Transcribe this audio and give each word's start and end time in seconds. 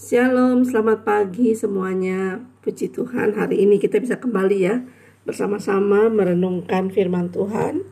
Shalom, 0.00 0.64
selamat 0.64 1.04
pagi 1.04 1.52
semuanya. 1.52 2.40
Puji 2.64 2.88
Tuhan, 2.88 3.36
hari 3.36 3.68
ini 3.68 3.76
kita 3.76 4.00
bisa 4.00 4.16
kembali 4.16 4.56
ya 4.56 4.80
bersama-sama 5.28 6.08
merenungkan 6.08 6.88
firman 6.88 7.28
Tuhan 7.28 7.84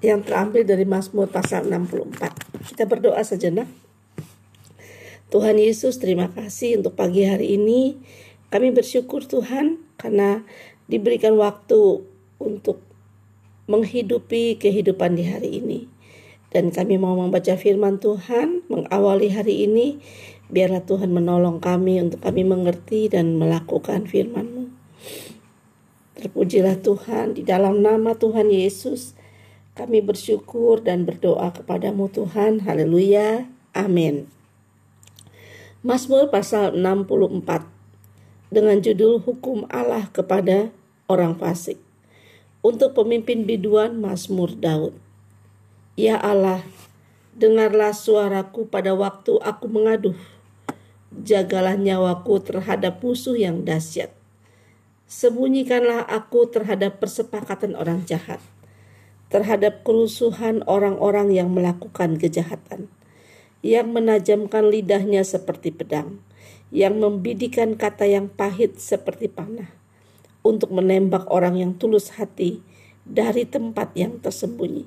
yang 0.00 0.24
terambil 0.24 0.64
dari 0.64 0.88
Mazmur 0.88 1.28
pasal 1.28 1.68
64. 1.68 2.72
Kita 2.72 2.88
berdoa 2.88 3.20
sejenak. 3.20 3.68
Tuhan 5.28 5.60
Yesus, 5.60 6.00
terima 6.00 6.32
kasih 6.32 6.80
untuk 6.80 6.96
pagi 6.96 7.28
hari 7.28 7.60
ini. 7.60 8.00
Kami 8.48 8.72
bersyukur 8.72 9.28
Tuhan 9.28 9.84
karena 10.00 10.40
diberikan 10.88 11.36
waktu 11.36 12.00
untuk 12.40 12.80
menghidupi 13.68 14.56
kehidupan 14.56 15.20
di 15.20 15.28
hari 15.28 15.60
ini. 15.60 15.80
Dan 16.48 16.72
kami 16.72 16.96
mau 16.96 17.12
membaca 17.12 17.60
firman 17.60 18.00
Tuhan, 18.00 18.64
mengawali 18.72 19.28
hari 19.36 19.68
ini 19.68 20.00
Biarlah 20.48 20.80
Tuhan 20.80 21.12
menolong 21.12 21.60
kami 21.60 22.00
untuk 22.00 22.24
kami 22.24 22.40
mengerti 22.40 23.12
dan 23.12 23.36
melakukan 23.36 24.08
firman-Mu. 24.08 24.72
Terpujilah 26.16 26.80
Tuhan 26.80 27.36
di 27.36 27.44
dalam 27.44 27.84
nama 27.84 28.16
Tuhan 28.16 28.48
Yesus. 28.48 29.12
Kami 29.76 30.00
bersyukur 30.00 30.80
dan 30.80 31.04
berdoa 31.04 31.52
kepadamu 31.52 32.08
Tuhan. 32.08 32.64
Haleluya. 32.64 33.46
Amin. 33.76 34.26
Mazmur 35.84 36.32
pasal 36.32 36.74
64 36.74 37.68
dengan 38.48 38.80
judul 38.80 39.20
Hukum 39.22 39.68
Allah 39.68 40.08
kepada 40.10 40.72
orang 41.06 41.36
fasik. 41.36 41.76
Untuk 42.64 42.96
pemimpin 42.96 43.46
biduan 43.46 44.00
Mazmur 44.00 44.56
Daud. 44.56 44.96
Ya 45.94 46.18
Allah, 46.18 46.66
dengarlah 47.38 47.94
suaraku 47.94 48.66
pada 48.66 48.96
waktu 48.98 49.38
aku 49.38 49.70
mengaduh 49.70 50.18
jagalah 51.12 51.76
nyawaku 51.80 52.44
terhadap 52.44 53.00
musuh 53.00 53.36
yang 53.36 53.64
dahsyat. 53.64 54.12
Sembunyikanlah 55.08 56.04
aku 56.04 56.52
terhadap 56.52 57.00
persepakatan 57.00 57.72
orang 57.72 58.04
jahat, 58.04 58.44
terhadap 59.32 59.80
kerusuhan 59.80 60.60
orang-orang 60.68 61.32
yang 61.32 61.48
melakukan 61.48 62.20
kejahatan, 62.20 62.92
yang 63.64 63.88
menajamkan 63.88 64.68
lidahnya 64.68 65.24
seperti 65.24 65.72
pedang, 65.72 66.20
yang 66.68 67.00
membidikan 67.00 67.80
kata 67.80 68.04
yang 68.04 68.28
pahit 68.28 68.76
seperti 68.76 69.32
panah, 69.32 69.72
untuk 70.44 70.76
menembak 70.76 71.24
orang 71.32 71.56
yang 71.56 71.72
tulus 71.80 72.20
hati 72.20 72.60
dari 73.08 73.48
tempat 73.48 73.96
yang 73.96 74.20
tersembunyi. 74.20 74.84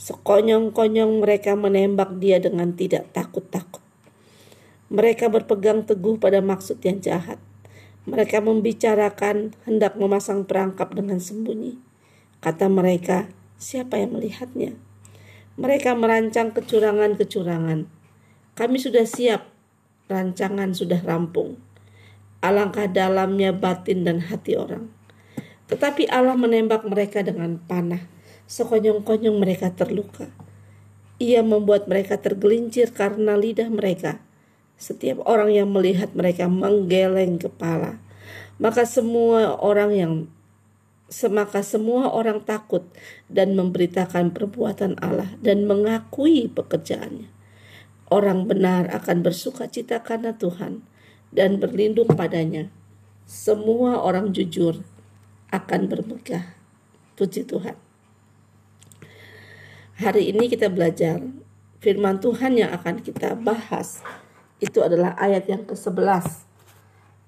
Sekonyong-konyong 0.00 1.20
mereka 1.20 1.52
menembak 1.52 2.16
dia 2.16 2.40
dengan 2.40 2.72
tidak 2.72 3.12
takut-takut. 3.12 3.67
Mereka 4.88 5.28
berpegang 5.28 5.84
teguh 5.84 6.16
pada 6.16 6.40
maksud 6.40 6.80
yang 6.80 7.04
jahat. 7.04 7.36
Mereka 8.08 8.40
membicarakan 8.40 9.52
hendak 9.68 10.00
memasang 10.00 10.48
perangkap 10.48 10.96
dengan 10.96 11.20
sembunyi. 11.20 11.76
Kata 12.40 12.72
mereka, 12.72 13.28
siapa 13.60 14.00
yang 14.00 14.16
melihatnya? 14.16 14.80
Mereka 15.60 15.92
merancang 15.92 16.56
kecurangan-kecurangan. 16.56 17.84
Kami 18.56 18.76
sudah 18.80 19.04
siap, 19.04 19.52
rancangan 20.08 20.72
sudah 20.72 21.04
rampung. 21.04 21.60
Alangkah 22.40 22.88
dalamnya 22.88 23.52
batin 23.52 24.08
dan 24.08 24.24
hati 24.24 24.56
orang. 24.56 24.88
Tetapi 25.68 26.08
Allah 26.08 26.32
menembak 26.32 26.88
mereka 26.88 27.20
dengan 27.20 27.60
panah. 27.60 28.08
Sekonyong-konyong 28.48 29.36
mereka 29.36 29.68
terluka. 29.68 30.32
Ia 31.20 31.44
membuat 31.44 31.92
mereka 31.92 32.16
tergelincir 32.16 32.96
karena 32.96 33.36
lidah 33.36 33.68
mereka 33.68 34.24
setiap 34.78 35.26
orang 35.26 35.50
yang 35.50 35.68
melihat 35.74 36.14
mereka 36.14 36.46
menggeleng 36.46 37.42
kepala, 37.42 37.98
maka 38.62 38.86
semua 38.86 39.58
orang 39.58 39.90
yang 39.90 40.12
semaka 41.10 41.64
semua 41.66 42.12
orang 42.12 42.44
takut 42.44 42.84
dan 43.26 43.58
memberitakan 43.58 44.30
perbuatan 44.30 44.94
Allah 45.02 45.34
dan 45.42 45.66
mengakui 45.66 46.46
pekerjaannya. 46.46 47.26
Orang 48.08 48.48
benar 48.48 48.88
akan 48.88 49.20
bersuka 49.20 49.68
cita 49.68 50.00
karena 50.00 50.32
Tuhan 50.36 50.80
dan 51.34 51.60
berlindung 51.60 52.08
padanya. 52.14 52.72
Semua 53.28 54.00
orang 54.00 54.32
jujur 54.32 54.80
akan 55.52 55.80
bermegah. 55.88 56.56
Puji 57.18 57.44
Tuhan. 57.44 57.76
Hari 59.98 60.30
ini 60.30 60.46
kita 60.46 60.70
belajar 60.70 61.20
firman 61.82 62.22
Tuhan 62.22 62.54
yang 62.54 62.70
akan 62.70 63.02
kita 63.02 63.34
bahas 63.34 64.00
itu 64.58 64.82
adalah 64.82 65.14
ayat 65.18 65.46
yang 65.46 65.62
ke-11. 65.66 66.46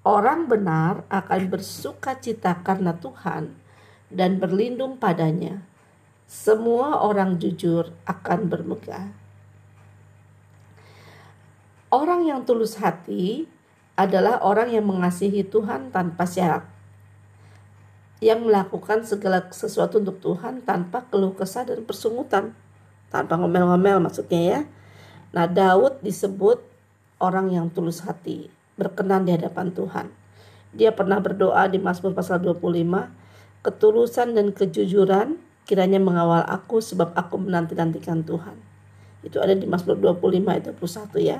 Orang 0.03 0.49
benar 0.49 1.05
akan 1.07 1.41
bersuka 1.47 2.17
cita 2.17 2.57
karena 2.65 2.97
Tuhan 2.97 3.55
dan 4.11 4.41
berlindung 4.41 4.99
padanya. 4.99 5.63
Semua 6.27 7.03
orang 7.03 7.37
jujur 7.39 7.91
akan 8.07 8.47
bermegah. 8.47 9.11
Orang 11.91 12.23
yang 12.23 12.47
tulus 12.47 12.79
hati 12.79 13.51
adalah 13.99 14.39
orang 14.39 14.71
yang 14.71 14.87
mengasihi 14.87 15.43
Tuhan 15.43 15.91
tanpa 15.91 16.23
syarat. 16.23 16.63
Yang 18.23 18.47
melakukan 18.47 19.03
segala 19.03 19.43
sesuatu 19.51 19.99
untuk 19.99 20.23
Tuhan 20.23 20.63
tanpa 20.63 21.03
keluh 21.11 21.35
kesah 21.35 21.67
dan 21.67 21.83
persungutan. 21.83 22.55
Tanpa 23.11 23.35
ngomel-ngomel 23.35 23.99
maksudnya 23.99 24.39
ya. 24.39 24.59
Nah 25.35 25.51
Daud 25.51 25.99
disebut 25.99 26.70
orang 27.21 27.53
yang 27.53 27.69
tulus 27.69 28.01
hati, 28.01 28.49
berkenan 28.75 29.29
di 29.29 29.37
hadapan 29.37 29.69
Tuhan. 29.69 30.09
Dia 30.73 30.89
pernah 30.91 31.21
berdoa 31.21 31.69
di 31.69 31.77
Mazmur 31.77 32.17
pasal 32.17 32.41
25, 32.41 33.13
ketulusan 33.61 34.33
dan 34.33 34.49
kejujuran 34.49 35.37
kiranya 35.69 36.01
mengawal 36.01 36.41
aku 36.49 36.81
sebab 36.81 37.13
aku 37.13 37.37
menanti-nantikan 37.37 38.25
Tuhan. 38.25 38.57
Itu 39.21 39.37
ada 39.37 39.53
di 39.53 39.69
Mazmur 39.69 40.01
25 40.01 40.49
ayat 40.49 40.63
21 40.73 41.21
ya. 41.21 41.39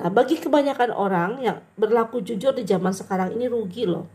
Nah, 0.00 0.08
bagi 0.08 0.40
kebanyakan 0.40 0.90
orang 0.90 1.30
yang 1.44 1.60
berlaku 1.76 2.24
jujur 2.24 2.56
di 2.56 2.64
zaman 2.66 2.90
sekarang 2.90 3.36
ini 3.36 3.46
rugi 3.46 3.84
loh. 3.86 4.08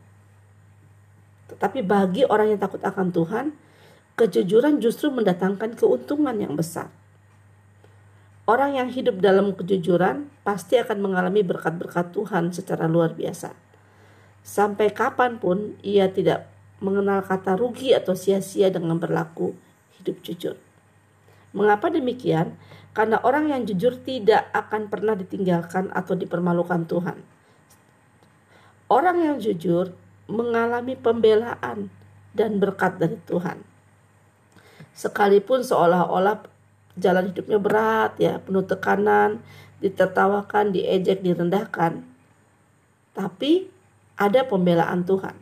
Tetapi 1.46 1.86
bagi 1.86 2.26
orang 2.26 2.58
yang 2.58 2.60
takut 2.60 2.82
akan 2.82 3.14
Tuhan, 3.14 3.46
kejujuran 4.18 4.82
justru 4.82 5.14
mendatangkan 5.14 5.78
keuntungan 5.78 6.34
yang 6.42 6.58
besar. 6.58 6.90
Orang 8.46 8.78
yang 8.78 8.94
hidup 8.94 9.26
dalam 9.26 9.58
kejujuran 9.58 10.30
pasti 10.46 10.78
akan 10.78 11.02
mengalami 11.02 11.42
berkat-berkat 11.42 12.14
Tuhan 12.14 12.54
secara 12.54 12.86
luar 12.86 13.18
biasa. 13.18 13.58
Sampai 14.46 14.94
kapan 14.94 15.42
pun 15.42 15.74
ia 15.82 16.14
tidak 16.14 16.46
mengenal 16.78 17.26
kata 17.26 17.58
rugi 17.58 17.98
atau 17.98 18.14
sia-sia 18.14 18.70
dengan 18.70 19.02
berlaku 19.02 19.58
hidup 19.98 20.22
jujur. 20.22 20.56
Mengapa 21.58 21.90
demikian? 21.90 22.54
Karena 22.94 23.18
orang 23.26 23.50
yang 23.50 23.66
jujur 23.66 23.98
tidak 24.06 24.46
akan 24.54 24.94
pernah 24.94 25.18
ditinggalkan 25.18 25.90
atau 25.90 26.14
dipermalukan 26.14 26.86
Tuhan. 26.86 27.18
Orang 28.86 29.26
yang 29.26 29.42
jujur 29.42 29.98
mengalami 30.30 30.94
pembelaan 30.94 31.90
dan 32.38 32.62
berkat 32.62 33.02
dari 33.02 33.18
Tuhan. 33.26 33.66
Sekalipun 34.94 35.66
seolah-olah 35.66 36.55
jalan 36.96 37.32
hidupnya 37.32 37.60
berat 37.60 38.16
ya, 38.18 38.40
penuh 38.40 38.64
tekanan, 38.64 39.44
ditertawakan, 39.84 40.72
diejek, 40.72 41.22
direndahkan. 41.22 42.04
Tapi 43.16 43.68
ada 44.16 44.48
pembelaan 44.48 45.04
Tuhan. 45.04 45.36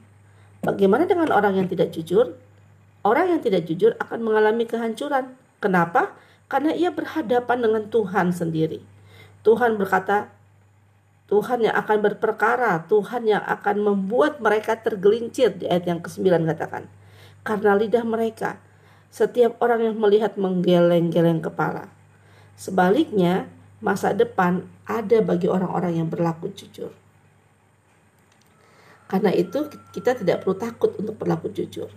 Bagaimana 0.63 1.05
dengan 1.05 1.29
orang 1.29 1.59
yang 1.59 1.67
tidak 1.69 1.93
jujur? 1.93 2.37
Orang 3.03 3.35
yang 3.35 3.41
tidak 3.43 3.67
jujur 3.67 3.93
akan 3.99 4.23
mengalami 4.23 4.63
kehancuran. 4.63 5.35
Kenapa? 5.59 6.15
Karena 6.47 6.71
ia 6.71 6.89
berhadapan 6.89 7.59
dengan 7.59 7.83
Tuhan 7.91 8.31
sendiri. 8.31 8.79
Tuhan 9.43 9.75
berkata, 9.75 10.31
Tuhan 11.27 11.65
yang 11.67 11.75
akan 11.75 11.97
berperkara, 11.99 12.83
Tuhan 12.87 13.27
yang 13.27 13.43
akan 13.43 13.75
membuat 13.81 14.39
mereka 14.39 14.79
tergelincir 14.79 15.55
di 15.55 15.67
ayat 15.67 15.87
yang 15.87 15.99
ke-9 15.99 16.29
katakan. 16.47 16.87
Karena 17.43 17.75
lidah 17.75 18.05
mereka 18.07 18.55
setiap 19.13 19.61
orang 19.61 19.93
yang 19.93 19.95
melihat 20.01 20.33
menggeleng-geleng 20.41 21.45
kepala. 21.45 21.85
Sebaliknya, 22.57 23.45
masa 23.77 24.09
depan 24.09 24.65
ada 24.89 25.21
bagi 25.21 25.45
orang-orang 25.45 26.01
yang 26.01 26.09
berlaku 26.09 26.49
jujur. 26.49 26.89
Karena 29.05 29.29
itu 29.29 29.69
kita 29.93 30.17
tidak 30.17 30.41
perlu 30.41 30.57
takut 30.57 30.97
untuk 30.97 31.13
berlaku 31.21 31.53
jujur. 31.53 31.93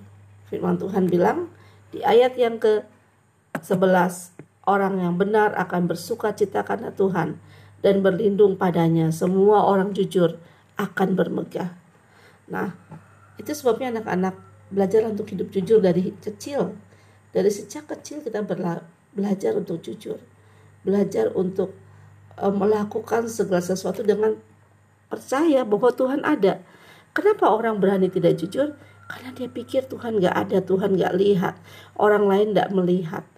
Firman 0.52 0.76
Tuhan 0.76 1.08
bilang 1.08 1.48
di 1.88 2.04
ayat 2.04 2.36
yang 2.36 2.60
ke-11, 2.60 4.36
orang 4.68 5.00
yang 5.00 5.16
benar 5.16 5.56
akan 5.56 5.88
bersuka 5.88 6.36
cita 6.36 6.68
karena 6.68 6.92
Tuhan 6.92 7.40
dan 7.80 8.04
berlindung 8.04 8.60
padanya. 8.60 9.08
Semua 9.08 9.64
orang 9.64 9.96
jujur 9.96 10.36
akan 10.76 11.16
bermegah. 11.16 11.72
Nah, 12.52 12.76
itu 13.40 13.56
sebabnya 13.56 13.96
anak-anak 13.96 14.36
belajar 14.68 15.08
untuk 15.08 15.32
hidup 15.32 15.48
jujur 15.48 15.80
dari 15.80 16.12
kecil 16.20 16.76
dari 17.36 17.52
sejak 17.52 17.84
kecil 17.84 18.24
kita 18.24 18.40
belajar 19.12 19.52
untuk 19.60 19.84
jujur, 19.84 20.16
belajar 20.80 21.28
untuk 21.36 21.76
uh, 22.40 22.48
melakukan 22.48 23.28
segala 23.28 23.60
sesuatu 23.60 24.00
dengan 24.00 24.40
percaya 25.12 25.60
bahwa 25.68 25.92
Tuhan 25.92 26.24
ada. 26.24 26.64
Kenapa 27.12 27.52
orang 27.52 27.76
berani 27.76 28.08
tidak 28.08 28.40
jujur? 28.40 28.72
Karena 29.04 29.36
dia 29.36 29.52
pikir 29.52 29.84
Tuhan 29.84 30.16
gak 30.16 30.32
ada, 30.32 30.64
Tuhan 30.64 30.96
gak 30.96 31.12
lihat, 31.12 31.60
orang 32.00 32.24
lain 32.24 32.56
gak 32.56 32.72
melihat. 32.72 33.28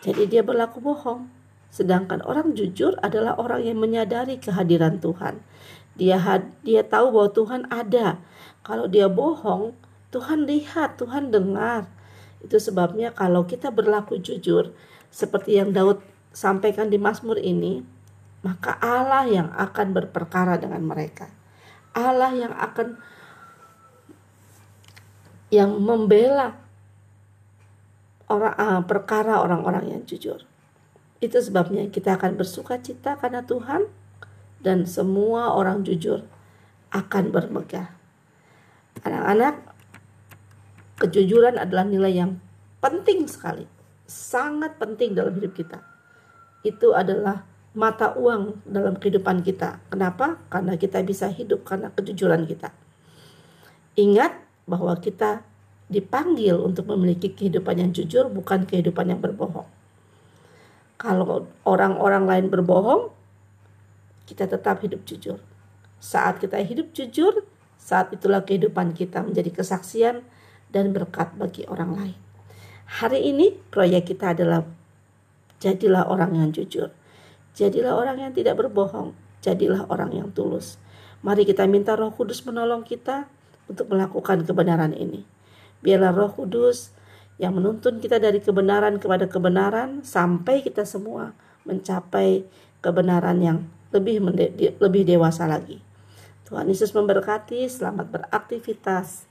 Jadi 0.00 0.24
dia 0.24 0.40
berlaku 0.40 0.80
bohong. 0.80 1.28
Sedangkan 1.68 2.24
orang 2.24 2.56
jujur 2.56 2.96
adalah 3.04 3.36
orang 3.36 3.68
yang 3.68 3.84
menyadari 3.84 4.40
kehadiran 4.40 4.96
Tuhan. 5.04 5.44
Dia 6.00 6.16
dia 6.64 6.80
tahu 6.80 7.12
bahwa 7.12 7.30
Tuhan 7.36 7.62
ada. 7.68 8.16
Kalau 8.64 8.88
dia 8.88 9.12
bohong, 9.12 9.76
Tuhan 10.08 10.48
lihat, 10.48 10.96
Tuhan 10.96 11.28
dengar. 11.28 11.84
Itu 12.44 12.60
sebabnya 12.60 13.16
kalau 13.16 13.48
kita 13.48 13.72
berlaku 13.72 14.20
jujur 14.20 14.76
seperti 15.08 15.56
yang 15.56 15.72
Daud 15.72 16.04
sampaikan 16.36 16.92
di 16.92 17.00
Mazmur 17.00 17.40
ini, 17.40 17.80
maka 18.44 18.76
Allah 18.84 19.24
yang 19.24 19.48
akan 19.56 19.96
berperkara 19.96 20.60
dengan 20.60 20.84
mereka. 20.84 21.32
Allah 21.96 22.36
yang 22.36 22.52
akan 22.52 23.00
yang 25.48 25.70
membela 25.78 26.58
orang 28.28 28.54
uh, 28.58 28.82
perkara 28.84 29.40
orang-orang 29.40 29.94
yang 29.96 30.02
jujur. 30.04 30.42
Itu 31.22 31.38
sebabnya 31.40 31.88
kita 31.88 32.20
akan 32.20 32.36
bersuka 32.36 32.76
cita 32.82 33.16
karena 33.16 33.46
Tuhan 33.46 33.88
dan 34.60 34.84
semua 34.84 35.54
orang 35.54 35.86
jujur 35.86 36.26
akan 36.90 37.30
bermegah. 37.30 37.94
Anak-anak, 39.04 39.73
kejujuran 40.98 41.58
adalah 41.58 41.84
nilai 41.86 42.12
yang 42.14 42.38
penting 42.78 43.26
sekali, 43.26 43.66
sangat 44.06 44.76
penting 44.78 45.16
dalam 45.16 45.34
hidup 45.34 45.56
kita. 45.56 45.82
Itu 46.64 46.94
adalah 46.96 47.44
mata 47.74 48.14
uang 48.14 48.62
dalam 48.64 48.94
kehidupan 48.96 49.42
kita. 49.42 49.82
Kenapa? 49.90 50.38
Karena 50.48 50.78
kita 50.78 51.02
bisa 51.02 51.26
hidup 51.28 51.66
karena 51.66 51.90
kejujuran 51.90 52.46
kita. 52.46 52.70
Ingat 53.98 54.38
bahwa 54.64 54.94
kita 54.98 55.42
dipanggil 55.90 56.56
untuk 56.56 56.88
memiliki 56.88 57.30
kehidupan 57.34 57.76
yang 57.76 57.90
jujur, 57.92 58.30
bukan 58.32 58.64
kehidupan 58.64 59.12
yang 59.12 59.20
berbohong. 59.20 59.68
Kalau 60.96 61.50
orang-orang 61.68 62.24
lain 62.24 62.46
berbohong, 62.48 63.12
kita 64.24 64.48
tetap 64.48 64.80
hidup 64.80 65.04
jujur. 65.04 65.36
Saat 66.00 66.40
kita 66.40 66.56
hidup 66.64 66.96
jujur, 66.96 67.44
saat 67.76 68.08
itulah 68.16 68.40
kehidupan 68.40 68.96
kita 68.96 69.20
menjadi 69.20 69.52
kesaksian 69.52 70.24
dan 70.74 70.90
berkat 70.90 71.30
bagi 71.38 71.62
orang 71.70 71.94
lain. 71.94 72.18
Hari 72.98 73.22
ini 73.30 73.54
proyek 73.70 74.10
kita 74.10 74.34
adalah 74.34 74.66
jadilah 75.62 76.10
orang 76.10 76.34
yang 76.34 76.50
jujur 76.50 76.90
Jadilah 77.54 77.94
orang 77.94 78.18
yang 78.18 78.32
tidak 78.34 78.58
berbohong, 78.58 79.14
jadilah 79.38 79.86
orang 79.86 80.10
yang 80.10 80.28
tulus. 80.34 80.74
Mari 81.22 81.46
kita 81.46 81.70
minta 81.70 81.94
Roh 81.94 82.10
Kudus 82.10 82.42
menolong 82.42 82.82
kita 82.82 83.30
untuk 83.70 83.94
melakukan 83.94 84.42
kebenaran 84.42 84.90
ini. 84.90 85.22
Biarlah 85.78 86.10
Roh 86.10 86.34
Kudus 86.34 86.90
yang 87.38 87.54
menuntun 87.54 88.02
kita 88.02 88.18
dari 88.18 88.42
kebenaran 88.42 88.98
kepada 88.98 89.30
kebenaran 89.30 90.02
sampai 90.02 90.66
kita 90.66 90.82
semua 90.82 91.30
mencapai 91.62 92.42
kebenaran 92.82 93.38
yang 93.38 93.58
lebih 93.94 94.18
lebih 94.82 95.06
dewasa 95.06 95.46
lagi. 95.46 95.78
Tuhan 96.50 96.66
Yesus 96.66 96.90
memberkati, 96.90 97.70
selamat 97.70 98.10
beraktivitas. 98.10 99.30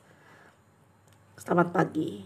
Selamat 1.33 1.73
pagi. 1.73 2.21